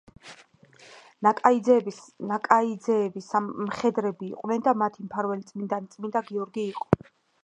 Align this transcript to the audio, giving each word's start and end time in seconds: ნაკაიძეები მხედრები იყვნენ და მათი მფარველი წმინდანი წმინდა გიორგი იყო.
ნაკაიძეები 1.27 1.93
მხედრები 3.65 4.29
იყვნენ 4.31 4.63
და 4.69 4.73
მათი 4.85 5.05
მფარველი 5.09 5.45
წმინდანი 5.53 5.93
წმინდა 5.95 6.25
გიორგი 6.31 6.65
იყო. 6.73 6.91